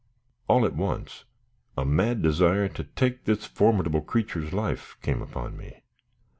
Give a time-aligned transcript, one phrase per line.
[0.47, 1.25] All at once
[1.77, 5.83] a mad desire to take this formidable creature's life came upon me.